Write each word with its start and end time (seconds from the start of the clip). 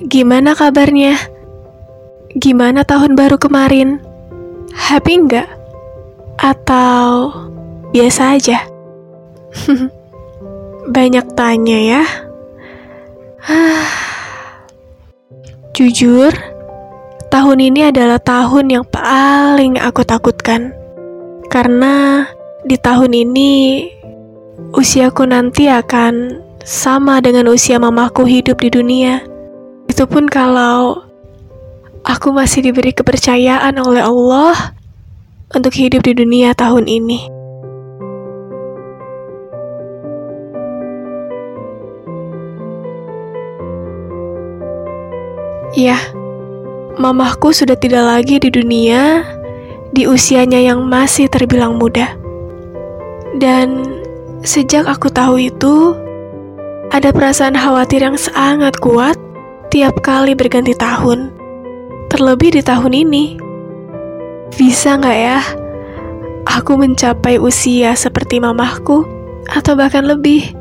Gimana 0.00 0.56
kabarnya? 0.56 1.20
Gimana 2.32 2.80
tahun 2.80 3.12
baru 3.12 3.36
kemarin? 3.36 4.00
Happy 4.72 5.20
nggak? 5.20 5.48
Atau 6.40 7.28
biasa 7.92 8.40
aja? 8.40 8.64
Banyak 10.96 11.36
tanya 11.36 11.78
ya. 11.78 12.02
Jujur, 15.76 16.32
tahun 17.28 17.58
ini 17.60 17.92
adalah 17.92 18.16
tahun 18.16 18.80
yang 18.80 18.84
paling 18.88 19.76
aku 19.76 20.00
takutkan. 20.08 20.72
Karena 21.52 22.24
di 22.64 22.80
tahun 22.80 23.12
ini 23.12 23.52
usiaku 24.72 25.28
nanti 25.28 25.68
akan 25.68 26.40
sama 26.64 27.20
dengan 27.20 27.52
usia 27.52 27.76
mamaku 27.76 28.24
hidup 28.24 28.56
di 28.62 28.72
dunia. 28.72 29.31
Itu 29.92 30.08
pun 30.08 30.24
kalau 30.24 31.04
aku 32.00 32.32
masih 32.32 32.64
diberi 32.64 32.96
kepercayaan 32.96 33.76
oleh 33.76 34.00
Allah 34.00 34.72
untuk 35.52 35.76
hidup 35.76 36.08
di 36.08 36.16
dunia 36.16 36.56
tahun 36.56 36.88
ini. 36.88 37.28
Ya, 45.76 46.00
mamahku 46.96 47.52
sudah 47.52 47.76
tidak 47.76 48.08
lagi 48.08 48.40
di 48.40 48.48
dunia 48.48 49.28
di 49.92 50.08
usianya 50.08 50.72
yang 50.72 50.88
masih 50.88 51.28
terbilang 51.28 51.76
muda. 51.76 52.16
Dan 53.36 53.84
sejak 54.40 54.88
aku 54.88 55.12
tahu 55.12 55.36
itu, 55.36 55.92
ada 56.88 57.12
perasaan 57.12 57.60
khawatir 57.60 58.08
yang 58.08 58.16
sangat 58.16 58.72
kuat 58.80 59.20
tiap 59.72 60.04
kali 60.04 60.36
berganti 60.36 60.76
tahun. 60.76 61.32
Terlebih 62.12 62.60
di 62.60 62.60
tahun 62.60 62.92
ini. 62.92 63.40
Bisa 64.52 65.00
nggak 65.00 65.16
ya, 65.16 65.40
aku 66.44 66.76
mencapai 66.76 67.40
usia 67.40 67.96
seperti 67.96 68.36
mamahku, 68.36 69.08
atau 69.48 69.72
bahkan 69.72 70.04
lebih? 70.04 70.52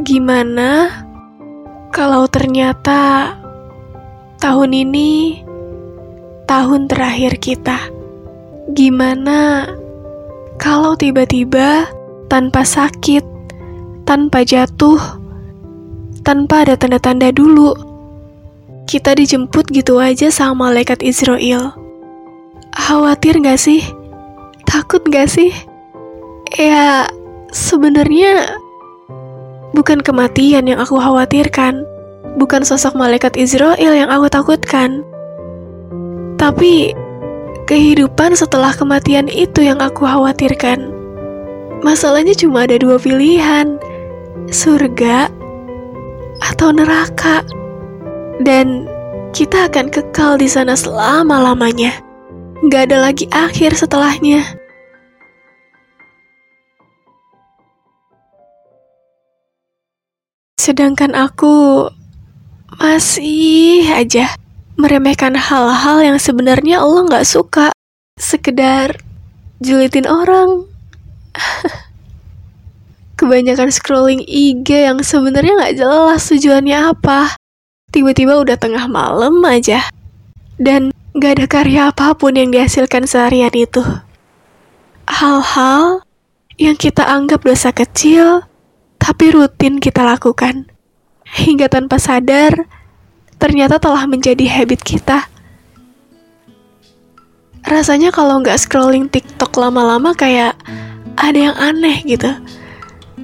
Gimana 0.00 0.88
kalau 1.92 2.24
ternyata 2.32 3.36
tahun 4.40 4.72
ini 4.72 5.44
tahun 6.48 6.88
terakhir 6.88 7.36
kita? 7.44 7.76
Gimana 8.72 9.68
kalau 10.56 10.96
tiba-tiba 10.96 11.92
tanpa 12.32 12.64
sakit, 12.64 13.20
tanpa 14.08 14.48
jatuh, 14.48 15.19
tanpa 16.22 16.66
ada 16.66 16.74
tanda-tanda 16.76 17.32
dulu. 17.32 17.72
Kita 18.84 19.14
dijemput 19.14 19.70
gitu 19.70 20.02
aja 20.02 20.28
sama 20.34 20.70
malaikat 20.70 21.00
Israel. 21.06 21.72
Khawatir 22.74 23.38
gak 23.38 23.58
sih? 23.58 23.82
Takut 24.66 25.02
gak 25.06 25.30
sih? 25.30 25.54
Ya, 26.58 27.06
sebenarnya 27.54 28.58
bukan 29.70 30.02
kematian 30.02 30.66
yang 30.66 30.82
aku 30.82 30.98
khawatirkan, 30.98 31.86
bukan 32.34 32.66
sosok 32.66 32.98
malaikat 32.98 33.38
Israel 33.38 33.94
yang 33.94 34.10
aku 34.10 34.26
takutkan. 34.26 35.06
Tapi 36.34 36.90
kehidupan 37.70 38.34
setelah 38.34 38.74
kematian 38.74 39.30
itu 39.30 39.62
yang 39.62 39.78
aku 39.78 40.02
khawatirkan. 40.02 40.90
Masalahnya 41.86 42.34
cuma 42.34 42.66
ada 42.66 42.76
dua 42.76 42.98
pilihan, 42.98 43.78
surga 44.50 45.30
atau 46.60 46.76
neraka. 46.76 47.40
Dan 48.36 48.84
kita 49.32 49.72
akan 49.72 49.88
kekal 49.88 50.36
di 50.36 50.44
sana 50.44 50.76
selama-lamanya. 50.76 52.04
Gak 52.68 52.92
ada 52.92 53.08
lagi 53.08 53.24
akhir 53.32 53.80
setelahnya. 53.80 54.44
Sedangkan 60.60 61.16
aku 61.16 61.88
masih 62.76 63.88
aja 63.96 64.36
meremehkan 64.76 65.40
hal-hal 65.40 66.04
yang 66.04 66.20
sebenarnya 66.20 66.84
Allah 66.84 67.08
gak 67.08 67.24
suka. 67.24 67.72
Sekedar 68.20 69.00
julitin 69.64 70.04
orang, 70.04 70.68
Kebanyakan 73.20 73.68
scrolling 73.68 74.24
IG 74.24 74.88
yang 74.88 75.04
sebenarnya 75.04 75.52
nggak 75.52 75.76
jelas 75.76 76.24
tujuannya 76.32 76.96
apa. 76.96 77.36
Tiba-tiba 77.92 78.40
udah 78.40 78.56
tengah 78.56 78.88
malam 78.88 79.44
aja. 79.44 79.84
Dan 80.56 80.88
nggak 81.12 81.32
ada 81.36 81.44
karya 81.44 81.80
apa 81.92 82.16
pun 82.16 82.32
yang 82.32 82.48
dihasilkan 82.48 83.04
seharian 83.04 83.52
itu. 83.52 83.84
Hal-hal 85.04 86.00
yang 86.56 86.80
kita 86.80 87.04
anggap 87.04 87.44
dosa 87.44 87.76
kecil, 87.76 88.48
tapi 88.96 89.36
rutin 89.36 89.84
kita 89.84 90.00
lakukan. 90.00 90.72
Hingga 91.28 91.68
tanpa 91.68 92.00
sadar, 92.00 92.56
ternyata 93.36 93.76
telah 93.76 94.08
menjadi 94.08 94.48
habit 94.48 94.80
kita. 94.80 95.28
Rasanya 97.68 98.16
kalau 98.16 98.40
nggak 98.40 98.56
scrolling 98.56 99.12
TikTok 99.12 99.52
lama-lama 99.60 100.16
kayak 100.16 100.56
ada 101.20 101.52
yang 101.52 101.56
aneh 101.60 102.00
gitu 102.08 102.32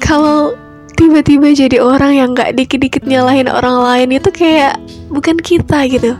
kalau 0.00 0.54
tiba-tiba 0.96 1.52
jadi 1.52 1.78
orang 1.78 2.12
yang 2.16 2.28
gak 2.32 2.56
dikit-dikit 2.56 3.04
nyalahin 3.04 3.52
orang 3.52 3.76
lain 3.84 4.08
itu 4.16 4.32
kayak 4.32 4.80
bukan 5.12 5.36
kita 5.36 5.84
gitu. 5.92 6.16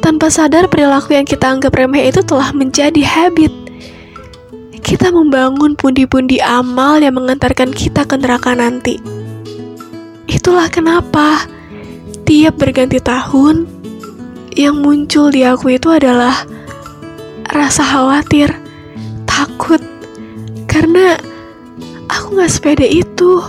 Tanpa 0.00 0.28
sadar 0.32 0.68
perilaku 0.68 1.16
yang 1.16 1.28
kita 1.28 1.48
anggap 1.48 1.76
remeh 1.76 2.08
itu 2.08 2.20
telah 2.24 2.52
menjadi 2.52 3.00
habit. 3.04 3.52
Kita 4.84 5.08
membangun 5.12 5.76
pundi-pundi 5.76 6.44
amal 6.44 7.00
yang 7.00 7.16
mengantarkan 7.16 7.72
kita 7.72 8.04
ke 8.04 8.20
neraka 8.20 8.52
nanti. 8.52 9.00
Itulah 10.28 10.68
kenapa 10.68 11.48
tiap 12.28 12.60
berganti 12.60 13.00
tahun 13.00 13.64
yang 14.56 14.80
muncul 14.80 15.32
di 15.32 15.44
aku 15.44 15.76
itu 15.76 15.88
adalah 15.88 16.44
rasa 17.48 17.80
khawatir 17.80 18.52
takut. 19.24 19.80
Karena 20.68 21.16
aku 22.24 22.40
gak 22.40 22.56
sepede 22.56 22.88
itu. 22.88 23.44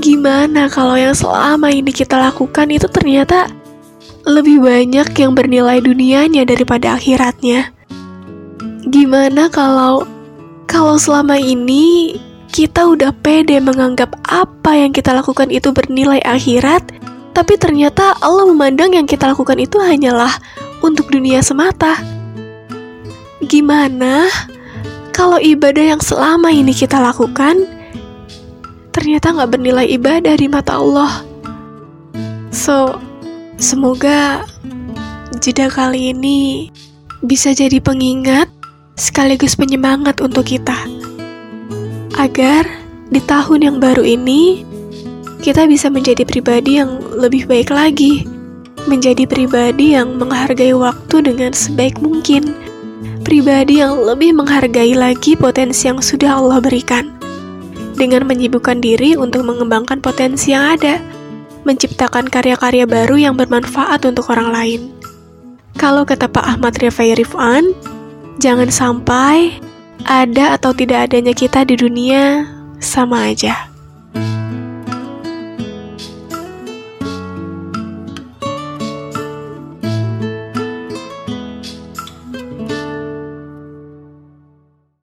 Gimana 0.00 0.72
kalau 0.72 0.96
yang 0.96 1.12
selama 1.12 1.68
ini 1.68 1.92
kita 1.92 2.16
lakukan 2.16 2.72
itu 2.72 2.88
ternyata 2.88 3.52
lebih 4.24 4.64
banyak 4.64 5.12
yang 5.12 5.36
bernilai 5.36 5.84
dunianya 5.84 6.48
daripada 6.48 6.96
akhiratnya? 6.96 7.76
Gimana 8.88 9.52
kalau 9.52 10.08
kalau 10.64 10.96
selama 10.96 11.36
ini 11.36 12.16
kita 12.48 12.88
udah 12.88 13.12
pede 13.20 13.60
menganggap 13.60 14.16
apa 14.24 14.72
yang 14.72 14.96
kita 14.96 15.12
lakukan 15.12 15.52
itu 15.52 15.76
bernilai 15.76 16.24
akhirat, 16.24 16.88
tapi 17.36 17.60
ternyata 17.60 18.16
Allah 18.24 18.48
memandang 18.48 18.96
yang 18.96 19.04
kita 19.04 19.28
lakukan 19.28 19.60
itu 19.60 19.76
hanyalah 19.76 20.32
untuk 20.80 21.12
dunia 21.12 21.44
semata? 21.44 22.00
Gimana 23.44 24.24
kalau 25.14 25.38
ibadah 25.38 25.94
yang 25.94 26.02
selama 26.02 26.50
ini 26.50 26.74
kita 26.74 26.98
lakukan 26.98 27.62
ternyata 28.90 29.30
nggak 29.30 29.50
bernilai 29.54 29.86
ibadah 29.94 30.34
di 30.34 30.50
mata 30.50 30.74
Allah. 30.74 31.22
So, 32.50 32.98
semoga 33.62 34.42
jeda 35.38 35.70
kali 35.70 36.10
ini 36.10 36.70
bisa 37.22 37.54
jadi 37.54 37.78
pengingat 37.78 38.50
sekaligus 38.98 39.54
penyemangat 39.54 40.18
untuk 40.18 40.50
kita. 40.50 40.76
Agar 42.18 42.66
di 43.10 43.22
tahun 43.22 43.70
yang 43.70 43.76
baru 43.78 44.02
ini 44.02 44.66
kita 45.46 45.70
bisa 45.70 45.90
menjadi 45.90 46.26
pribadi 46.26 46.82
yang 46.82 46.98
lebih 47.14 47.46
baik 47.46 47.70
lagi, 47.70 48.26
menjadi 48.90 49.26
pribadi 49.30 49.94
yang 49.94 50.18
menghargai 50.18 50.74
waktu 50.74 51.22
dengan 51.22 51.54
sebaik 51.54 51.98
mungkin 52.02 52.63
pribadi 53.24 53.80
yang 53.80 53.96
lebih 53.96 54.36
menghargai 54.36 54.92
lagi 54.92 55.34
potensi 55.34 55.88
yang 55.88 56.04
sudah 56.04 56.38
Allah 56.38 56.60
berikan. 56.60 57.08
Dengan 57.96 58.28
menyibukkan 58.28 58.84
diri 58.84 59.16
untuk 59.16 59.48
mengembangkan 59.48 60.04
potensi 60.04 60.52
yang 60.52 60.76
ada, 60.76 61.00
menciptakan 61.64 62.28
karya-karya 62.28 62.84
baru 62.84 63.16
yang 63.16 63.34
bermanfaat 63.34 64.04
untuk 64.04 64.28
orang 64.28 64.52
lain. 64.52 64.80
Kalau 65.80 66.06
kata 66.06 66.30
Pak 66.30 66.44
Ahmad 66.44 66.76
Rifai 66.78 67.16
Rifan, 67.18 67.74
jangan 68.38 68.70
sampai 68.70 69.58
ada 70.04 70.54
atau 70.54 70.76
tidak 70.76 71.10
adanya 71.10 71.32
kita 71.32 71.64
di 71.64 71.74
dunia 71.74 72.46
sama 72.78 73.32
aja. 73.32 73.72